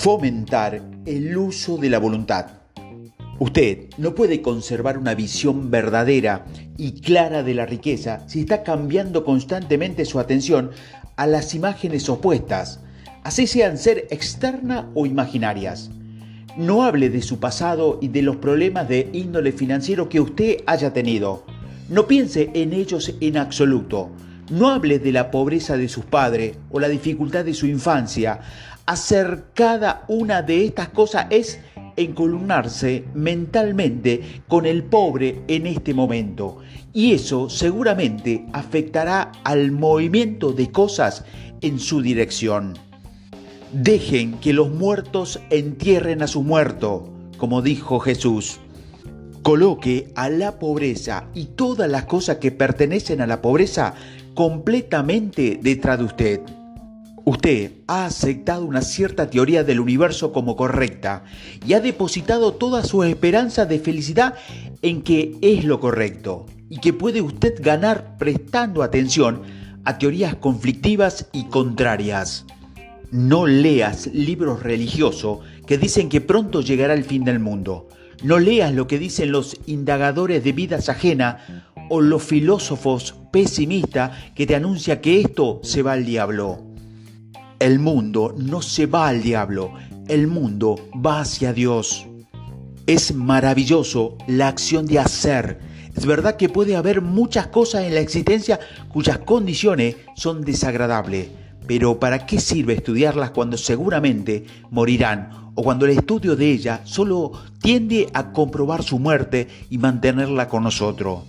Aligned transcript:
Fomentar 0.00 0.80
el 1.04 1.36
uso 1.36 1.76
de 1.76 1.90
la 1.90 1.98
voluntad. 1.98 2.46
Usted 3.38 3.90
no 3.98 4.14
puede 4.14 4.40
conservar 4.40 4.96
una 4.96 5.14
visión 5.14 5.70
verdadera 5.70 6.46
y 6.78 7.02
clara 7.02 7.42
de 7.42 7.52
la 7.52 7.66
riqueza 7.66 8.26
si 8.26 8.40
está 8.40 8.62
cambiando 8.62 9.26
constantemente 9.26 10.06
su 10.06 10.18
atención 10.18 10.70
a 11.16 11.26
las 11.26 11.54
imágenes 11.54 12.08
opuestas, 12.08 12.80
así 13.24 13.46
sean 13.46 13.76
ser 13.76 14.06
externas 14.08 14.86
o 14.94 15.04
imaginarias. 15.04 15.90
No 16.56 16.82
hable 16.84 17.10
de 17.10 17.20
su 17.20 17.38
pasado 17.38 17.98
y 18.00 18.08
de 18.08 18.22
los 18.22 18.36
problemas 18.36 18.88
de 18.88 19.10
índole 19.12 19.52
financiero 19.52 20.08
que 20.08 20.20
usted 20.20 20.62
haya 20.64 20.94
tenido. 20.94 21.44
No 21.90 22.06
piense 22.06 22.50
en 22.54 22.72
ellos 22.72 23.14
en 23.20 23.36
absoluto. 23.36 24.08
No 24.50 24.70
hable 24.70 24.98
de 24.98 25.12
la 25.12 25.30
pobreza 25.30 25.76
de 25.76 25.90
sus 25.90 26.06
padres 26.06 26.56
o 26.70 26.80
la 26.80 26.88
dificultad 26.88 27.44
de 27.44 27.52
su 27.52 27.66
infancia. 27.66 28.40
Hacer 28.90 29.44
cada 29.54 30.04
una 30.08 30.42
de 30.42 30.64
estas 30.64 30.88
cosas 30.88 31.28
es 31.30 31.60
encolumnarse 31.94 33.04
mentalmente 33.14 34.42
con 34.48 34.66
el 34.66 34.82
pobre 34.82 35.42
en 35.46 35.68
este 35.68 35.94
momento. 35.94 36.58
Y 36.92 37.12
eso 37.12 37.48
seguramente 37.48 38.46
afectará 38.52 39.30
al 39.44 39.70
movimiento 39.70 40.52
de 40.52 40.72
cosas 40.72 41.24
en 41.60 41.78
su 41.78 42.02
dirección. 42.02 42.76
Dejen 43.72 44.32
que 44.40 44.52
los 44.52 44.70
muertos 44.70 45.38
entierren 45.50 46.20
a 46.22 46.26
su 46.26 46.42
muerto, 46.42 47.08
como 47.38 47.62
dijo 47.62 48.00
Jesús. 48.00 48.58
Coloque 49.42 50.10
a 50.16 50.28
la 50.30 50.58
pobreza 50.58 51.28
y 51.32 51.44
todas 51.44 51.88
las 51.88 52.06
cosas 52.06 52.38
que 52.38 52.50
pertenecen 52.50 53.20
a 53.20 53.28
la 53.28 53.40
pobreza 53.40 53.94
completamente 54.34 55.60
detrás 55.62 56.00
de 56.00 56.04
usted. 56.04 56.40
Usted 57.24 57.72
ha 57.86 58.06
aceptado 58.06 58.64
una 58.64 58.82
cierta 58.82 59.28
teoría 59.28 59.62
del 59.62 59.80
universo 59.80 60.32
como 60.32 60.56
correcta 60.56 61.24
y 61.66 61.74
ha 61.74 61.80
depositado 61.80 62.54
toda 62.54 62.82
su 62.82 63.04
esperanza 63.04 63.66
de 63.66 63.78
felicidad 63.78 64.34
en 64.82 65.02
que 65.02 65.36
es 65.42 65.64
lo 65.64 65.80
correcto 65.80 66.46
y 66.70 66.78
que 66.78 66.92
puede 66.92 67.20
usted 67.20 67.54
ganar 67.60 68.16
prestando 68.16 68.82
atención 68.82 69.42
a 69.84 69.98
teorías 69.98 70.34
conflictivas 70.36 71.28
y 71.32 71.44
contrarias. 71.44 72.46
No 73.10 73.46
leas 73.46 74.06
libros 74.08 74.62
religiosos 74.62 75.40
que 75.66 75.78
dicen 75.78 76.08
que 76.08 76.20
pronto 76.20 76.62
llegará 76.62 76.94
el 76.94 77.04
fin 77.04 77.24
del 77.24 77.40
mundo. 77.40 77.88
No 78.22 78.38
leas 78.38 78.72
lo 78.72 78.86
que 78.86 78.98
dicen 78.98 79.32
los 79.32 79.56
indagadores 79.66 80.44
de 80.44 80.52
vidas 80.52 80.88
ajenas 80.88 81.42
o 81.88 82.00
los 82.00 82.22
filósofos 82.22 83.16
pesimistas 83.32 84.12
que 84.34 84.46
te 84.46 84.54
anuncian 84.54 85.00
que 85.00 85.20
esto 85.20 85.60
se 85.62 85.82
va 85.82 85.92
al 85.92 86.04
diablo. 86.06 86.69
El 87.60 87.78
mundo 87.78 88.34
no 88.38 88.62
se 88.62 88.86
va 88.86 89.06
al 89.06 89.22
diablo, 89.22 89.74
el 90.08 90.28
mundo 90.28 90.76
va 90.94 91.20
hacia 91.20 91.52
Dios. 91.52 92.06
Es 92.86 93.14
maravilloso 93.14 94.16
la 94.26 94.48
acción 94.48 94.86
de 94.86 94.98
hacer. 94.98 95.60
Es 95.94 96.06
verdad 96.06 96.36
que 96.36 96.48
puede 96.48 96.74
haber 96.74 97.02
muchas 97.02 97.48
cosas 97.48 97.84
en 97.84 97.92
la 97.92 98.00
existencia 98.00 98.58
cuyas 98.88 99.18
condiciones 99.18 99.96
son 100.16 100.40
desagradables, 100.40 101.28
pero 101.66 102.00
¿para 102.00 102.24
qué 102.24 102.40
sirve 102.40 102.72
estudiarlas 102.72 103.32
cuando 103.32 103.58
seguramente 103.58 104.46
morirán 104.70 105.52
o 105.54 105.62
cuando 105.62 105.84
el 105.84 105.98
estudio 105.98 106.36
de 106.36 106.50
ellas 106.50 106.80
solo 106.84 107.32
tiende 107.60 108.08
a 108.14 108.32
comprobar 108.32 108.82
su 108.82 108.98
muerte 108.98 109.48
y 109.68 109.76
mantenerla 109.76 110.48
con 110.48 110.62
nosotros? 110.62 111.24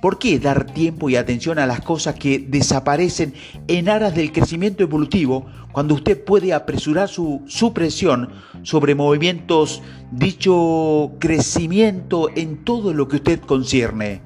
¿Por 0.00 0.18
qué 0.18 0.38
dar 0.38 0.64
tiempo 0.64 1.10
y 1.10 1.16
atención 1.16 1.58
a 1.58 1.66
las 1.66 1.82
cosas 1.82 2.14
que 2.14 2.38
desaparecen 2.38 3.34
en 3.68 3.90
aras 3.90 4.14
del 4.14 4.32
crecimiento 4.32 4.82
evolutivo 4.82 5.44
cuando 5.72 5.94
usted 5.94 6.24
puede 6.24 6.54
apresurar 6.54 7.08
su 7.08 7.42
supresión 7.46 8.30
sobre 8.62 8.94
movimientos, 8.94 9.82
dicho 10.10 11.12
crecimiento 11.18 12.30
en 12.34 12.64
todo 12.64 12.94
lo 12.94 13.08
que 13.08 13.16
usted 13.16 13.40
concierne? 13.40 14.22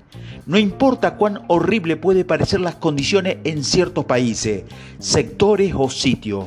No 0.47 0.59
importa 0.59 1.17
cuán 1.17 1.41
horrible 1.49 1.97
puede 1.97 2.25
parecer 2.25 2.61
las 2.61 2.77
condiciones 2.77 3.39
en 3.43 3.65
ciertos 3.65 4.05
países, 4.05 4.63
sectores 5.01 5.75
o 5.77 5.91
sitios. 5.91 6.45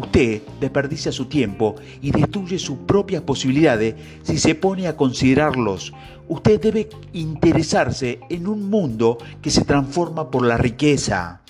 Usted 0.00 0.40
desperdicia 0.58 1.12
su 1.12 1.26
tiempo 1.26 1.74
y 2.00 2.10
destruye 2.10 2.58
sus 2.58 2.78
propias 2.78 3.20
posibilidades 3.20 3.96
si 4.22 4.38
se 4.38 4.54
pone 4.54 4.86
a 4.88 4.96
considerarlos. 4.96 5.92
Usted 6.26 6.58
debe 6.58 6.88
interesarse 7.12 8.18
en 8.30 8.46
un 8.46 8.70
mundo 8.70 9.18
que 9.42 9.50
se 9.50 9.62
transforma 9.62 10.30
por 10.30 10.46
la 10.46 10.56
riqueza. 10.56 11.42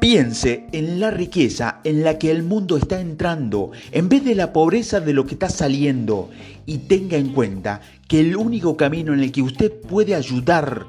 Piense 0.00 0.66
en 0.72 0.98
la 0.98 1.12
riqueza 1.12 1.78
en 1.84 2.02
la 2.02 2.18
que 2.18 2.32
el 2.32 2.42
mundo 2.42 2.76
está 2.76 3.00
entrando 3.00 3.70
en 3.92 4.08
vez 4.08 4.24
de 4.24 4.34
la 4.34 4.52
pobreza 4.52 4.98
de 4.98 5.12
lo 5.12 5.24
que 5.24 5.34
está 5.34 5.48
saliendo 5.48 6.30
y 6.66 6.78
tenga 6.78 7.16
en 7.16 7.28
cuenta 7.28 7.80
que 8.08 8.18
el 8.18 8.36
único 8.36 8.76
camino 8.76 9.14
en 9.14 9.20
el 9.20 9.30
que 9.30 9.42
usted 9.42 9.72
puede 9.72 10.16
ayudar 10.16 10.86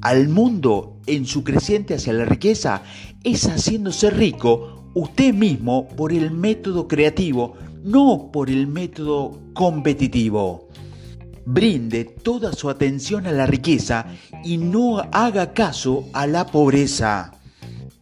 al 0.00 0.26
mundo 0.28 0.96
en 1.06 1.24
su 1.24 1.44
creciente 1.44 1.94
hacia 1.94 2.12
la 2.12 2.24
riqueza 2.24 2.82
es 3.22 3.46
haciéndose 3.46 4.10
rico 4.10 4.81
usted 4.94 5.34
mismo 5.34 5.88
por 5.88 6.12
el 6.12 6.30
método 6.30 6.88
creativo, 6.88 7.54
no 7.82 8.30
por 8.32 8.50
el 8.50 8.66
método 8.66 9.38
competitivo. 9.54 10.68
Brinde 11.44 12.04
toda 12.04 12.52
su 12.52 12.70
atención 12.70 13.26
a 13.26 13.32
la 13.32 13.46
riqueza 13.46 14.06
y 14.44 14.58
no 14.58 14.98
haga 15.12 15.52
caso 15.52 16.04
a 16.12 16.26
la 16.26 16.46
pobreza. 16.46 17.32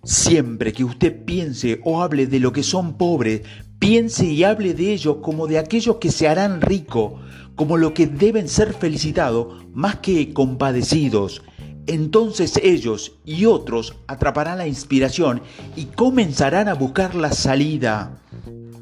Siempre 0.04 0.72
que 0.72 0.84
usted 0.84 1.24
piense 1.24 1.80
o 1.84 2.02
hable 2.02 2.26
de 2.26 2.40
lo 2.40 2.52
que 2.52 2.62
son 2.62 2.94
pobres, 2.94 3.42
piense 3.78 4.26
y 4.26 4.44
hable 4.44 4.74
de 4.74 4.92
ellos 4.92 5.16
como 5.22 5.46
de 5.46 5.58
aquellos 5.58 5.96
que 5.96 6.10
se 6.10 6.28
harán 6.28 6.60
ricos, 6.60 7.14
como 7.54 7.76
lo 7.76 7.94
que 7.94 8.06
deben 8.06 8.48
ser 8.48 8.74
felicitados 8.74 9.64
más 9.72 9.96
que 9.96 10.32
compadecidos, 10.32 11.42
entonces 11.90 12.60
ellos 12.62 13.16
y 13.24 13.46
otros 13.46 13.96
atraparán 14.06 14.58
la 14.58 14.68
inspiración 14.68 15.42
y 15.74 15.86
comenzarán 15.86 16.68
a 16.68 16.74
buscar 16.74 17.16
la 17.16 17.32
salida. 17.32 18.20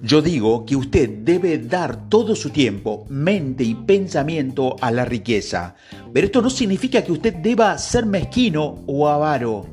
Yo 0.02 0.20
digo 0.20 0.66
que 0.66 0.76
usted 0.76 1.08
debe 1.08 1.56
dar 1.56 2.10
todo 2.10 2.36
su 2.36 2.50
tiempo, 2.50 3.06
mente 3.08 3.64
y 3.64 3.74
pensamiento 3.74 4.76
a 4.82 4.90
la 4.90 5.06
riqueza. 5.06 5.74
Pero 6.12 6.26
esto 6.26 6.42
no 6.42 6.50
significa 6.50 7.02
que 7.02 7.12
usted 7.12 7.34
deba 7.36 7.78
ser 7.78 8.04
mezquino 8.04 8.84
o 8.86 9.08
avaro. 9.08 9.66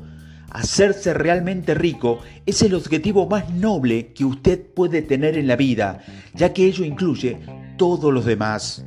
Hacerse 0.50 1.12
realmente 1.12 1.74
rico 1.74 2.20
es 2.46 2.62
el 2.62 2.74
objetivo 2.74 3.28
más 3.28 3.50
noble 3.52 4.14
que 4.14 4.24
usted 4.24 4.60
puede 4.62 5.02
tener 5.02 5.36
en 5.36 5.46
la 5.46 5.56
vida, 5.56 6.02
ya 6.34 6.54
que 6.54 6.64
ello 6.64 6.86
incluye 6.86 7.38
todos 7.76 8.12
los 8.14 8.24
demás. 8.24 8.82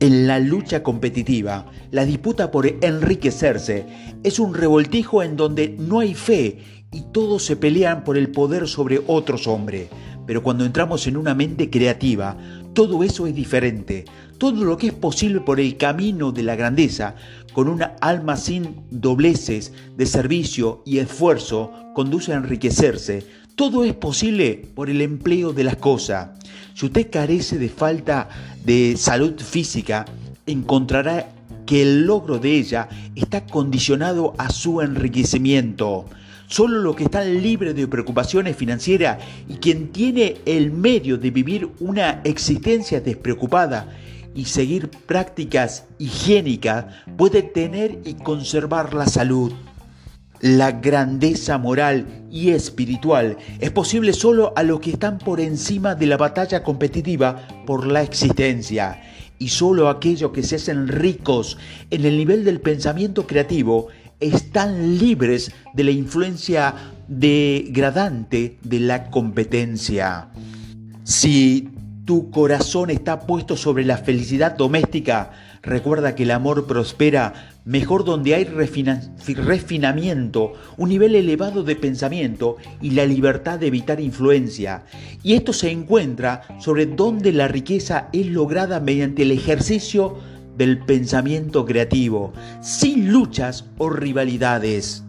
En 0.00 0.26
la 0.26 0.38
lucha 0.38 0.82
competitiva, 0.82 1.66
la 1.90 2.06
disputa 2.06 2.50
por 2.50 2.66
enriquecerse 2.66 3.84
es 4.22 4.38
un 4.38 4.54
revoltijo 4.54 5.22
en 5.22 5.36
donde 5.36 5.76
no 5.78 6.00
hay 6.00 6.14
fe 6.14 6.60
y 6.90 7.02
todos 7.12 7.44
se 7.44 7.56
pelean 7.56 8.02
por 8.02 8.16
el 8.16 8.30
poder 8.30 8.66
sobre 8.66 9.02
otros 9.06 9.46
hombres. 9.46 9.88
Pero 10.26 10.42
cuando 10.42 10.64
entramos 10.64 11.06
en 11.06 11.18
una 11.18 11.34
mente 11.34 11.68
creativa, 11.68 12.38
todo 12.72 13.04
eso 13.04 13.26
es 13.26 13.34
diferente. 13.34 14.06
Todo 14.38 14.64
lo 14.64 14.78
que 14.78 14.86
es 14.86 14.94
posible 14.94 15.40
por 15.40 15.60
el 15.60 15.76
camino 15.76 16.32
de 16.32 16.44
la 16.44 16.56
grandeza, 16.56 17.16
con 17.52 17.68
una 17.68 17.96
alma 18.00 18.38
sin 18.38 18.76
dobleces 18.90 19.74
de 19.98 20.06
servicio 20.06 20.82
y 20.86 20.96
esfuerzo, 20.96 21.72
conduce 21.94 22.32
a 22.32 22.36
enriquecerse. 22.36 23.26
Todo 23.60 23.84
es 23.84 23.92
posible 23.92 24.70
por 24.74 24.88
el 24.88 25.02
empleo 25.02 25.52
de 25.52 25.64
las 25.64 25.76
cosas. 25.76 26.30
Si 26.72 26.86
usted 26.86 27.10
carece 27.10 27.58
de 27.58 27.68
falta 27.68 28.30
de 28.64 28.96
salud 28.96 29.38
física, 29.38 30.06
encontrará 30.46 31.28
que 31.66 31.82
el 31.82 32.06
logro 32.06 32.38
de 32.38 32.52
ella 32.56 32.88
está 33.14 33.44
condicionado 33.44 34.32
a 34.38 34.48
su 34.48 34.80
enriquecimiento. 34.80 36.06
Solo 36.46 36.78
los 36.78 36.96
que 36.96 37.04
están 37.04 37.42
libres 37.42 37.74
de 37.74 37.86
preocupaciones 37.86 38.56
financieras 38.56 39.18
y 39.46 39.56
quien 39.56 39.88
tiene 39.88 40.36
el 40.46 40.70
medio 40.70 41.18
de 41.18 41.30
vivir 41.30 41.68
una 41.80 42.22
existencia 42.24 43.02
despreocupada 43.02 43.88
y 44.34 44.46
seguir 44.46 44.88
prácticas 44.88 45.84
higiénicas 45.98 46.86
puede 47.18 47.42
tener 47.42 47.98
y 48.06 48.14
conservar 48.14 48.94
la 48.94 49.06
salud. 49.06 49.52
La 50.40 50.72
grandeza 50.72 51.58
moral 51.58 52.24
y 52.30 52.50
espiritual 52.50 53.36
es 53.58 53.70
posible 53.70 54.14
solo 54.14 54.54
a 54.56 54.62
los 54.62 54.80
que 54.80 54.92
están 54.92 55.18
por 55.18 55.40
encima 55.40 55.94
de 55.94 56.06
la 56.06 56.16
batalla 56.16 56.62
competitiva 56.62 57.46
por 57.66 57.86
la 57.86 58.02
existencia 58.02 59.02
y 59.38 59.48
solo 59.48 59.88
aquellos 59.88 60.30
que 60.32 60.42
se 60.42 60.56
hacen 60.56 60.88
ricos 60.88 61.58
en 61.90 62.04
el 62.04 62.16
nivel 62.16 62.44
del 62.44 62.60
pensamiento 62.60 63.26
creativo 63.26 63.88
están 64.20 64.98
libres 64.98 65.52
de 65.74 65.84
la 65.84 65.90
influencia 65.90 66.74
degradante 67.08 68.58
de 68.62 68.80
la 68.80 69.10
competencia. 69.10 70.28
Si 71.04 71.68
tu 72.10 72.32
corazón 72.32 72.90
está 72.90 73.20
puesto 73.20 73.56
sobre 73.56 73.84
la 73.84 73.96
felicidad 73.96 74.56
doméstica, 74.56 75.30
Recuerda 75.62 76.16
que 76.16 76.24
el 76.24 76.32
amor 76.32 76.66
prospera 76.66 77.52
mejor 77.64 78.04
donde 78.04 78.34
hay 78.34 78.42
refinamiento, 78.44 80.54
un 80.76 80.88
nivel 80.88 81.14
elevado 81.14 81.62
de 81.62 81.76
pensamiento 81.76 82.56
y 82.80 82.90
la 82.90 83.06
libertad 83.06 83.60
de 83.60 83.68
evitar 83.68 84.00
influencia. 84.00 84.82
Y 85.22 85.34
esto 85.34 85.52
se 85.52 85.70
encuentra 85.70 86.42
sobre 86.58 86.86
donde 86.86 87.32
la 87.32 87.46
riqueza 87.46 88.08
es 88.12 88.26
lograda 88.26 88.80
mediante 88.80 89.22
el 89.22 89.30
ejercicio 89.30 90.18
del 90.56 90.78
pensamiento 90.78 91.64
creativo, 91.64 92.32
sin 92.60 93.12
luchas 93.12 93.66
o 93.78 93.88
rivalidades. 93.88 95.04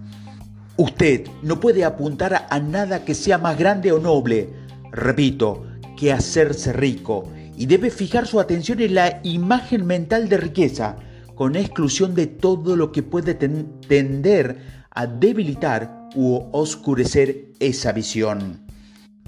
Usted 0.77 1.25
no 1.41 1.59
puede 1.59 1.83
apuntar 1.83 2.45
a 2.47 2.59
nada 2.59 3.03
que 3.05 3.15
sea 3.15 3.39
más 3.39 3.57
grande 3.57 3.91
o 3.91 3.99
noble, 3.99 4.49
repito, 4.91 5.70
que 6.01 6.11
hacerse 6.11 6.73
rico 6.73 7.31
y 7.55 7.67
debe 7.67 7.91
fijar 7.91 8.25
su 8.25 8.39
atención 8.39 8.79
en 8.79 8.95
la 8.95 9.19
imagen 9.21 9.85
mental 9.85 10.29
de 10.29 10.37
riqueza, 10.37 10.95
con 11.35 11.55
exclusión 11.55 12.15
de 12.15 12.25
todo 12.25 12.75
lo 12.75 12.91
que 12.91 13.03
puede 13.03 13.35
tender 13.35 14.57
a 14.89 15.05
debilitar 15.05 16.09
u 16.15 16.41
oscurecer 16.53 17.51
esa 17.59 17.91
visión. 17.91 18.65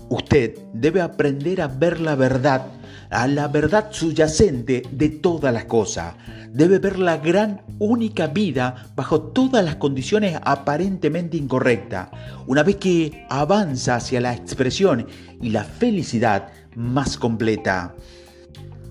Usted 0.10 0.58
debe 0.74 1.02
aprender 1.02 1.62
a 1.62 1.68
ver 1.68 2.00
la 2.00 2.16
verdad, 2.16 2.66
a 3.12 3.28
la 3.28 3.48
verdad 3.50 3.90
subyacente 3.92 4.82
de 4.92 5.10
todas 5.10 5.54
las 5.54 5.66
cosas. 5.66 6.16
Debe 6.52 6.80
ver 6.80 6.98
la 6.98 7.18
gran 7.18 7.62
única 7.78 8.28
vida 8.28 8.88
bajo 8.96 9.22
todas 9.22 9.64
las 9.64 9.76
condiciones 9.76 10.40
aparentemente 10.44 11.38
incorrectas. 11.38 12.10
Una 12.48 12.64
vez 12.64 12.78
que 12.78 13.26
avanza 13.30 13.96
hacia 13.96 14.22
la 14.22 14.34
expresión 14.34 15.08
y 15.40 15.50
la 15.50 15.64
felicidad 15.64 16.50
más 16.76 17.18
completa. 17.18 17.94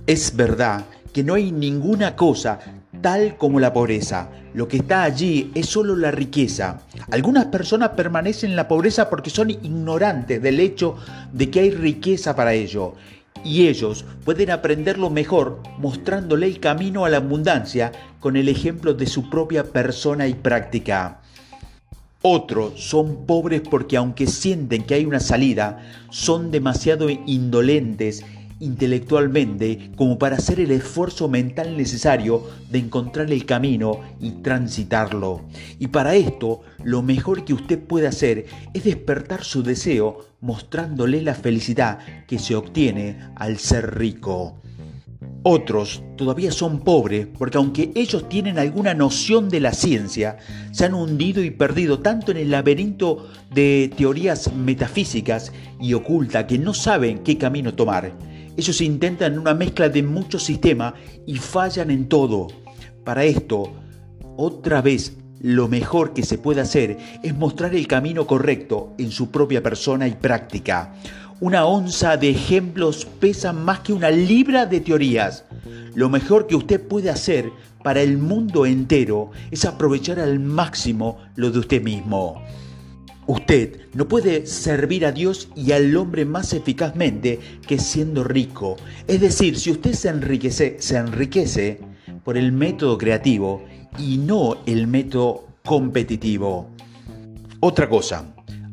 Es 0.06 0.34
verdad 0.34 0.84
que 1.12 1.22
no 1.22 1.34
hay 1.34 1.52
ninguna 1.52 2.16
cosa 2.16 2.58
tal 3.00 3.36
como 3.36 3.60
la 3.60 3.72
pobreza. 3.72 4.28
Lo 4.54 4.68
que 4.68 4.78
está 4.78 5.02
allí 5.02 5.50
es 5.54 5.66
solo 5.66 5.96
la 5.96 6.10
riqueza. 6.10 6.80
Algunas 7.10 7.46
personas 7.46 7.90
permanecen 7.90 8.50
en 8.50 8.56
la 8.56 8.68
pobreza 8.68 9.08
porque 9.08 9.30
son 9.30 9.50
ignorantes 9.50 10.42
del 10.42 10.60
hecho 10.60 10.96
de 11.32 11.50
que 11.50 11.60
hay 11.60 11.70
riqueza 11.70 12.36
para 12.36 12.52
ello. 12.52 12.94
Y 13.44 13.66
ellos 13.66 14.04
pueden 14.24 14.50
aprenderlo 14.50 15.10
mejor 15.10 15.60
mostrándole 15.78 16.46
el 16.46 16.60
camino 16.60 17.04
a 17.04 17.10
la 17.10 17.16
abundancia 17.16 17.90
con 18.20 18.36
el 18.36 18.48
ejemplo 18.48 18.94
de 18.94 19.06
su 19.06 19.28
propia 19.30 19.64
persona 19.64 20.28
y 20.28 20.34
práctica. 20.34 21.21
Otros 22.24 22.74
son 22.76 23.26
pobres 23.26 23.62
porque 23.62 23.96
aunque 23.96 24.28
sienten 24.28 24.84
que 24.84 24.94
hay 24.94 25.04
una 25.04 25.18
salida, 25.18 25.82
son 26.08 26.52
demasiado 26.52 27.10
indolentes 27.10 28.24
intelectualmente 28.60 29.90
como 29.96 30.18
para 30.18 30.36
hacer 30.36 30.60
el 30.60 30.70
esfuerzo 30.70 31.28
mental 31.28 31.76
necesario 31.76 32.44
de 32.70 32.78
encontrar 32.78 33.30
el 33.32 33.44
camino 33.44 33.98
y 34.20 34.30
transitarlo. 34.42 35.40
Y 35.80 35.88
para 35.88 36.14
esto, 36.14 36.60
lo 36.84 37.02
mejor 37.02 37.44
que 37.44 37.54
usted 37.54 37.80
puede 37.80 38.06
hacer 38.06 38.46
es 38.72 38.84
despertar 38.84 39.42
su 39.42 39.64
deseo 39.64 40.20
mostrándole 40.40 41.22
la 41.22 41.34
felicidad 41.34 41.98
que 42.28 42.38
se 42.38 42.54
obtiene 42.54 43.18
al 43.34 43.58
ser 43.58 43.98
rico. 43.98 44.61
Otros 45.44 46.04
todavía 46.16 46.52
son 46.52 46.80
pobres 46.80 47.26
porque 47.26 47.58
aunque 47.58 47.90
ellos 47.96 48.28
tienen 48.28 48.58
alguna 48.58 48.94
noción 48.94 49.48
de 49.48 49.58
la 49.58 49.72
ciencia, 49.72 50.36
se 50.70 50.84
han 50.84 50.94
hundido 50.94 51.42
y 51.42 51.50
perdido 51.50 51.98
tanto 51.98 52.30
en 52.30 52.36
el 52.36 52.50
laberinto 52.52 53.28
de 53.52 53.92
teorías 53.96 54.52
metafísicas 54.54 55.52
y 55.80 55.94
oculta 55.94 56.46
que 56.46 56.58
no 56.58 56.74
saben 56.74 57.24
qué 57.24 57.38
camino 57.38 57.74
tomar. 57.74 58.12
Ellos 58.56 58.80
intentan 58.80 59.36
una 59.36 59.54
mezcla 59.54 59.88
de 59.88 60.04
muchos 60.04 60.44
sistemas 60.44 60.94
y 61.26 61.36
fallan 61.36 61.90
en 61.90 62.08
todo. 62.08 62.46
Para 63.02 63.24
esto, 63.24 63.72
otra 64.36 64.80
vez, 64.80 65.16
lo 65.40 65.66
mejor 65.66 66.12
que 66.12 66.22
se 66.22 66.38
puede 66.38 66.60
hacer 66.60 66.98
es 67.24 67.36
mostrar 67.36 67.74
el 67.74 67.88
camino 67.88 68.28
correcto 68.28 68.94
en 68.96 69.10
su 69.10 69.32
propia 69.32 69.60
persona 69.60 70.06
y 70.06 70.12
práctica. 70.12 70.94
Una 71.42 71.66
onza 71.66 72.16
de 72.16 72.30
ejemplos 72.30 73.04
pesa 73.18 73.52
más 73.52 73.80
que 73.80 73.92
una 73.92 74.12
libra 74.12 74.64
de 74.64 74.78
teorías. 74.78 75.44
Lo 75.92 76.08
mejor 76.08 76.46
que 76.46 76.54
usted 76.54 76.80
puede 76.80 77.10
hacer 77.10 77.50
para 77.82 78.00
el 78.00 78.16
mundo 78.16 78.64
entero 78.64 79.32
es 79.50 79.64
aprovechar 79.64 80.20
al 80.20 80.38
máximo 80.38 81.18
lo 81.34 81.50
de 81.50 81.58
usted 81.58 81.82
mismo. 81.82 82.40
Usted 83.26 83.80
no 83.92 84.06
puede 84.06 84.46
servir 84.46 85.04
a 85.04 85.10
Dios 85.10 85.48
y 85.56 85.72
al 85.72 85.96
hombre 85.96 86.24
más 86.24 86.52
eficazmente 86.52 87.40
que 87.66 87.76
siendo 87.76 88.22
rico. 88.22 88.76
Es 89.08 89.20
decir, 89.20 89.58
si 89.58 89.72
usted 89.72 89.94
se 89.94 90.10
enriquece, 90.10 90.76
se 90.78 90.96
enriquece 90.96 91.80
por 92.22 92.36
el 92.36 92.52
método 92.52 92.96
creativo 92.96 93.64
y 93.98 94.18
no 94.18 94.58
el 94.64 94.86
método 94.86 95.48
competitivo. 95.64 96.70
Otra 97.58 97.88
cosa, 97.88 98.31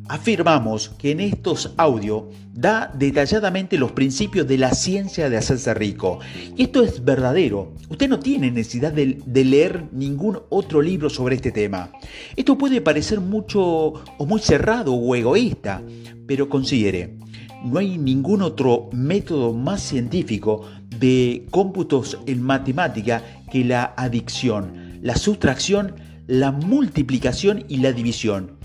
afirmamos 0.10 0.90
que 0.90 1.12
en 1.12 1.20
estos 1.22 1.72
audios 1.78 2.24
da 2.54 2.92
detalladamente 2.94 3.78
los 3.78 3.92
principios 3.92 4.48
de 4.48 4.58
la 4.58 4.72
ciencia 4.72 5.30
de 5.30 5.38
hacerse 5.38 5.74
rico. 5.76 6.20
Y 6.58 6.64
esto 6.64 6.84
es 6.84 7.06
verdadero. 7.06 7.74
Usted 7.90 8.10
no 8.10 8.20
tiene 8.20 8.52
necesidad 8.52 8.92
de, 8.92 9.22
leer 9.46 9.86
ningún 9.94 10.40
otro 10.50 10.82
libro 10.82 11.10
sobre 11.10 11.36
este 11.36 11.52
tema. 11.52 11.92
Esto 12.36 12.58
puede 12.58 12.82
parecer 12.82 13.22
mucho 13.22 13.62
o 13.62 14.26
muy 14.26 14.42
cerrado 14.42 14.94
o 14.94 15.16
egoísta, 15.16 15.82
pero 16.26 16.50
considere, 16.50 17.16
no 17.64 17.80
hay 17.80 17.98
ningún 17.98 18.42
otro 18.42 18.90
método 18.92 19.54
más 19.54 19.82
científico 19.82 20.66
de 21.00 21.46
cómputos 21.52 22.18
en 22.26 22.42
matemática 22.42 23.24
que 23.52 23.64
la 23.64 23.94
adicción, 23.96 25.00
la 25.02 25.16
sustracción, 25.16 25.96
la 26.28 26.52
multiplicación 26.52 27.64
y 27.70 27.78
la 27.78 27.94
división. 27.94 28.59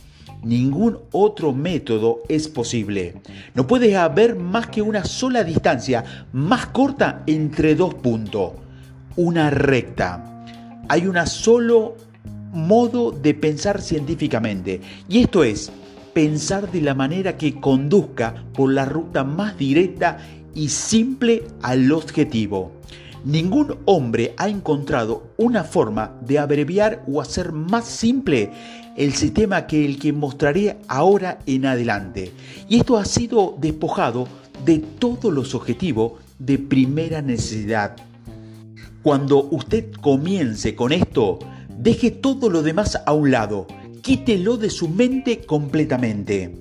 Ningún 0.45 0.99
otro 1.13 1.53
método 1.53 2.21
es 2.29 2.49
posible. 2.49 3.15
No 3.55 3.67
puede 3.67 3.97
haber 3.97 4.37
más 4.37 4.67
que 4.67 4.83
una 4.83 5.05
sola 5.05 5.43
distancia 5.43 6.27
más 6.33 6.67
corta 6.67 7.23
entre 7.27 7.75
dos 7.75 7.95
puntos. 7.95 8.53
Una 9.17 9.49
recta. 9.49 10.45
Hay 10.89 11.07
un 11.07 11.17
solo 11.27 11.97
modo 12.53 13.11
de 13.11 13.35
pensar 13.35 13.81
científicamente. 13.81 14.81
Y 15.09 15.21
esto 15.21 15.45
es 15.45 15.73
pensar 16.13 16.71
de 16.71 16.81
la 16.83 16.95
manera 16.95 17.37
que 17.37 17.59
conduzca 17.59 18.45
por 18.53 18.73
la 18.73 18.85
ruta 18.85 19.25
más 19.25 19.57
directa 19.57 20.19
y 20.55 20.69
simple 20.69 21.43
al 21.63 21.91
objetivo. 21.91 22.73
Ningún 23.25 23.79
hombre 23.87 24.35
ha 24.37 24.51
encontrado 24.51 25.31
una 25.39 25.65
forma 25.65 26.15
de 26.21 26.39
abreviar 26.39 27.03
o 27.11 27.23
hacer 27.23 27.53
más 27.53 27.87
simple 27.87 28.51
el 28.99 29.15
sistema 29.15 29.67
que 29.67 29.83
el 29.87 29.99
que 29.99 30.13
mostraré 30.13 30.77
ahora 30.89 31.39
en 31.47 31.65
adelante. 31.65 32.33
Y 32.69 32.81
esto 32.81 32.99
ha 32.99 33.07
sido 33.07 33.57
despojado 33.59 34.29
de 34.67 34.79
todos 34.79 35.33
los 35.33 35.55
objetivos 35.55 36.21
de 36.39 36.59
primera 36.59 37.23
necesidad. 37.23 37.97
Cuando 39.03 39.45
usted 39.45 39.91
comience 40.03 40.75
con 40.75 40.93
esto, 40.93 41.39
deje 41.79 42.11
todo 42.11 42.51
lo 42.51 42.63
demás 42.63 43.01
a 43.07 43.15
un 43.15 43.31
lado, 43.31 43.67
quítelo 44.03 44.59
de 44.59 44.69
su 44.69 44.91
mente 44.91 45.47
completamente. 45.47 46.55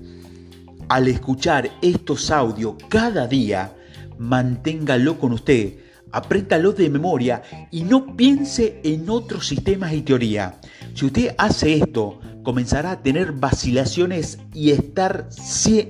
Al 0.88 1.08
escuchar 1.08 1.70
estos 1.82 2.30
audios 2.30 2.76
cada 2.88 3.26
día, 3.26 3.74
manténgalo 4.18 5.18
con 5.18 5.32
usted 5.32 5.83
apréntalo 6.14 6.72
de 6.72 6.88
memoria 6.88 7.42
y 7.72 7.82
no 7.82 8.16
piense 8.16 8.80
en 8.84 9.10
otros 9.10 9.48
sistemas 9.48 9.92
y 9.92 10.02
teoría. 10.02 10.60
Si 10.94 11.06
usted 11.06 11.34
hace 11.38 11.74
esto, 11.74 12.20
comenzará 12.44 12.92
a 12.92 13.02
tener 13.02 13.32
vacilaciones 13.32 14.38
y 14.54 14.70
estar 14.70 15.28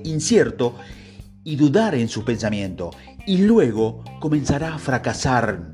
incierto 0.03 0.73
y 1.43 1.57
dudar 1.57 1.93
en 1.93 2.09
su 2.09 2.25
pensamiento. 2.25 2.89
Y 3.27 3.37
luego 3.37 4.03
comenzará 4.19 4.73
a 4.73 4.79
fracasar. 4.79 5.73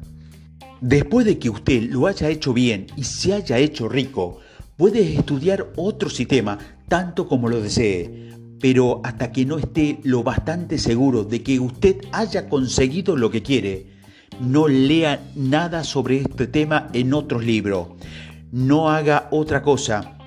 Después 0.82 1.26
de 1.26 1.40
que 1.40 1.50
usted 1.50 1.84
lo 1.90 2.08
haya 2.08 2.28
hecho 2.28 2.54
bien 2.54 2.88
y 2.98 3.06
se 3.06 3.34
haya 3.34 3.58
hecho 3.58 3.88
rico, 3.88 4.40
puede 4.76 5.16
estudiar 5.16 5.72
otro 5.78 6.10
sistema 6.10 6.58
tanto 6.90 7.28
como 7.28 7.48
lo 7.48 7.62
desee. 7.62 8.32
Pero 8.60 9.00
hasta 9.06 9.32
que 9.32 9.46
no 9.46 9.58
esté 9.58 10.00
lo 10.04 10.24
bastante 10.24 10.78
seguro 10.78 11.24
de 11.24 11.42
que 11.42 11.60
usted 11.60 12.02
haya 12.12 12.50
conseguido 12.50 13.16
lo 13.16 13.32
que 13.32 13.42
quiere, 13.42 13.91
no 14.42 14.68
lea 14.68 15.22
nada 15.36 15.84
sobre 15.84 16.22
este 16.22 16.48
tema 16.48 16.90
en 16.94 17.14
otros 17.14 17.46
libros. 17.46 17.90
No 18.52 18.90
haga 18.90 19.28
otra 19.32 19.62
cosa. 19.62 20.18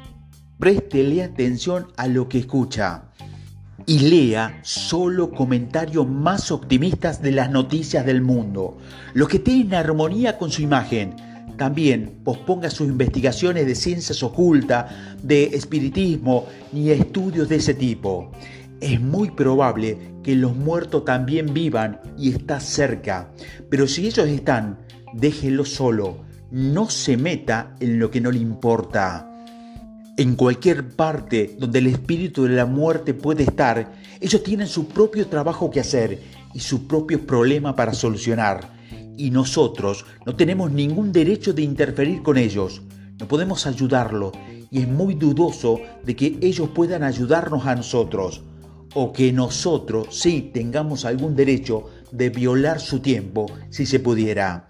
Préstele 0.58 1.22
atención 1.22 1.88
a 1.96 2.06
lo 2.06 2.28
que 2.28 2.38
escucha 2.38 3.10
y 3.86 3.98
lea 3.98 4.60
solo 4.62 5.30
comentarios 5.30 6.08
más 6.08 6.50
optimistas 6.52 7.20
de 7.20 7.32
las 7.32 7.50
noticias 7.50 8.06
del 8.06 8.22
mundo, 8.22 8.78
los 9.12 9.28
que 9.28 9.38
estén 9.38 9.62
en 9.62 9.74
armonía 9.74 10.38
con 10.38 10.50
su 10.50 10.62
imagen. 10.62 11.16
También 11.58 12.20
posponga 12.24 12.70
sus 12.70 12.88
investigaciones 12.88 13.66
de 13.66 13.74
ciencias 13.74 14.22
ocultas, 14.22 14.86
de 15.22 15.44
espiritismo 15.44 16.46
ni 16.72 16.90
estudios 16.90 17.48
de 17.48 17.56
ese 17.56 17.74
tipo 17.74 18.30
es 18.84 19.00
muy 19.00 19.30
probable 19.30 19.96
que 20.22 20.36
los 20.36 20.54
muertos 20.54 21.06
también 21.06 21.54
vivan 21.54 22.00
y 22.18 22.28
está 22.28 22.60
cerca. 22.60 23.32
Pero 23.70 23.88
si 23.88 24.06
ellos 24.06 24.28
están, 24.28 24.78
déjenlo 25.14 25.64
solo. 25.64 26.22
no 26.50 26.88
se 26.90 27.16
meta 27.16 27.74
en 27.80 27.98
lo 27.98 28.10
que 28.10 28.20
no 28.20 28.30
le 28.30 28.38
importa. 28.38 29.28
En 30.18 30.36
cualquier 30.36 30.90
parte 30.90 31.56
donde 31.58 31.78
el 31.78 31.86
espíritu 31.88 32.44
de 32.44 32.54
la 32.54 32.66
muerte 32.66 33.14
puede 33.14 33.44
estar, 33.44 33.94
ellos 34.20 34.42
tienen 34.44 34.68
su 34.68 34.86
propio 34.86 35.26
trabajo 35.26 35.70
que 35.70 35.80
hacer 35.80 36.20
y 36.52 36.60
su 36.60 36.86
propio 36.86 37.26
problema 37.26 37.74
para 37.74 37.94
solucionar. 37.94 38.70
Y 39.16 39.30
nosotros 39.30 40.04
no 40.26 40.36
tenemos 40.36 40.70
ningún 40.70 41.10
derecho 41.10 41.54
de 41.54 41.62
interferir 41.62 42.22
con 42.22 42.36
ellos. 42.36 42.82
No 43.18 43.26
podemos 43.26 43.66
ayudarlo 43.66 44.30
y 44.70 44.82
es 44.82 44.88
muy 44.88 45.14
dudoso 45.14 45.80
de 46.04 46.14
que 46.14 46.38
ellos 46.42 46.68
puedan 46.68 47.02
ayudarnos 47.02 47.66
a 47.66 47.74
nosotros 47.74 48.42
o 48.94 49.12
que 49.12 49.32
nosotros 49.32 50.08
sí 50.10 50.50
tengamos 50.54 51.04
algún 51.04 51.36
derecho 51.36 51.90
de 52.10 52.30
violar 52.30 52.80
su 52.80 53.00
tiempo 53.00 53.46
si 53.70 53.86
se 53.86 54.00
pudiera. 54.00 54.68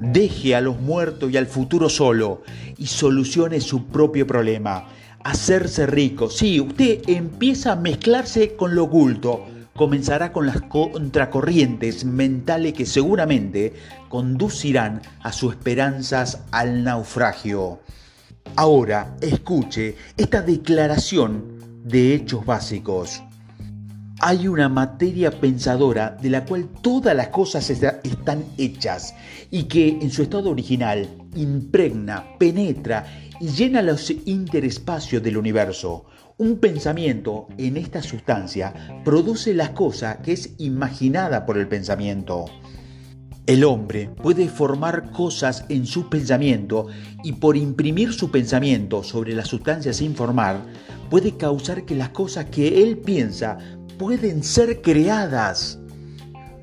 Deje 0.00 0.54
a 0.54 0.60
los 0.60 0.80
muertos 0.80 1.30
y 1.30 1.36
al 1.36 1.46
futuro 1.46 1.88
solo 1.88 2.42
y 2.76 2.86
solucione 2.86 3.60
su 3.60 3.86
propio 3.86 4.26
problema. 4.26 4.88
Hacerse 5.24 5.86
rico. 5.86 6.30
Sí, 6.30 6.60
usted 6.60 7.02
empieza 7.08 7.72
a 7.72 7.76
mezclarse 7.76 8.56
con 8.56 8.74
lo 8.74 8.84
oculto. 8.84 9.44
Comenzará 9.74 10.32
con 10.32 10.46
las 10.46 10.62
contracorrientes 10.62 12.04
mentales 12.04 12.72
que 12.72 12.86
seguramente 12.86 13.74
conducirán 14.08 15.02
a 15.22 15.32
sus 15.32 15.52
esperanzas 15.54 16.40
al 16.50 16.84
naufragio. 16.84 17.80
Ahora, 18.54 19.16
escuche 19.20 19.96
esta 20.16 20.40
declaración 20.40 21.55
de 21.86 22.14
hechos 22.14 22.44
básicos. 22.44 23.22
Hay 24.18 24.48
una 24.48 24.68
materia 24.68 25.30
pensadora 25.30 26.16
de 26.20 26.30
la 26.30 26.44
cual 26.44 26.68
todas 26.82 27.14
las 27.14 27.28
cosas 27.28 27.70
están 27.70 28.44
hechas 28.58 29.14
y 29.50 29.64
que 29.64 29.88
en 29.88 30.10
su 30.10 30.22
estado 30.22 30.50
original 30.50 31.08
impregna, 31.36 32.24
penetra 32.38 33.06
y 33.40 33.48
llena 33.48 33.82
los 33.82 34.10
interespacios 34.10 35.22
del 35.22 35.36
universo. 35.36 36.06
Un 36.38 36.58
pensamiento 36.58 37.46
en 37.56 37.76
esta 37.76 38.02
sustancia 38.02 38.74
produce 39.04 39.54
la 39.54 39.72
cosa 39.72 40.20
que 40.22 40.32
es 40.32 40.54
imaginada 40.58 41.46
por 41.46 41.56
el 41.56 41.68
pensamiento. 41.68 42.46
El 43.46 43.62
hombre 43.62 44.10
puede 44.22 44.48
formar 44.48 45.12
cosas 45.12 45.66
en 45.68 45.86
su 45.86 46.08
pensamiento 46.08 46.88
y 47.22 47.34
por 47.34 47.56
imprimir 47.56 48.12
su 48.12 48.32
pensamiento 48.32 49.04
sobre 49.04 49.34
la 49.34 49.44
sustancia 49.44 49.92
sin 49.92 50.16
formar, 50.16 50.62
puede 51.10 51.36
causar 51.36 51.84
que 51.84 51.94
las 51.94 52.08
cosas 52.08 52.46
que 52.46 52.82
él 52.82 52.98
piensa 52.98 53.58
pueden 53.98 54.42
ser 54.42 54.82
creadas. 54.82 55.78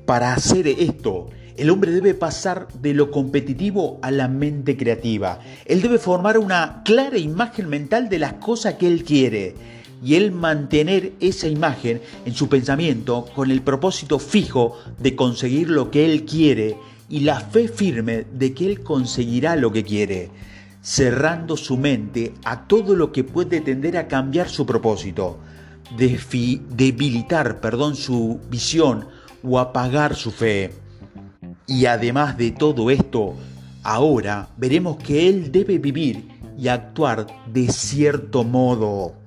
Para 0.04 0.34
hacer 0.34 0.68
esto, 0.68 1.30
el 1.56 1.70
hombre 1.70 1.90
debe 1.90 2.12
pasar 2.12 2.68
de 2.82 2.92
lo 2.92 3.10
competitivo 3.10 3.98
a 4.02 4.10
la 4.10 4.28
mente 4.28 4.76
creativa. 4.76 5.38
Él 5.64 5.80
debe 5.80 5.96
formar 5.96 6.36
una 6.36 6.82
clara 6.84 7.16
imagen 7.16 7.70
mental 7.70 8.10
de 8.10 8.18
las 8.18 8.34
cosas 8.34 8.74
que 8.74 8.88
él 8.88 9.04
quiere 9.04 9.54
y 10.04 10.16
él 10.16 10.32
mantener 10.32 11.12
esa 11.20 11.48
imagen 11.48 12.00
en 12.24 12.34
su 12.34 12.48
pensamiento 12.48 13.26
con 13.34 13.50
el 13.50 13.62
propósito 13.62 14.18
fijo 14.18 14.78
de 14.98 15.16
conseguir 15.16 15.70
lo 15.70 15.90
que 15.90 16.04
él 16.04 16.24
quiere 16.24 16.76
y 17.08 17.20
la 17.20 17.40
fe 17.40 17.68
firme 17.68 18.26
de 18.32 18.52
que 18.52 18.66
él 18.66 18.82
conseguirá 18.82 19.56
lo 19.56 19.72
que 19.72 19.84
quiere, 19.84 20.30
cerrando 20.82 21.56
su 21.56 21.76
mente 21.76 22.34
a 22.44 22.66
todo 22.66 22.94
lo 22.94 23.12
que 23.12 23.24
puede 23.24 23.60
tender 23.60 23.96
a 23.96 24.08
cambiar 24.08 24.48
su 24.48 24.66
propósito 24.66 25.38
debilitar 25.96 27.60
perdón, 27.60 27.96
su 27.96 28.40
visión 28.50 29.06
o 29.42 29.58
apagar 29.58 30.14
su 30.14 30.30
fe. 30.30 30.72
Y 31.66 31.86
además 31.86 32.36
de 32.36 32.50
todo 32.50 32.90
esto, 32.90 33.34
ahora 33.82 34.48
veremos 34.56 34.96
que 34.96 35.28
Él 35.28 35.52
debe 35.52 35.78
vivir 35.78 36.28
y 36.58 36.68
actuar 36.68 37.26
de 37.52 37.68
cierto 37.68 38.44
modo. 38.44 39.23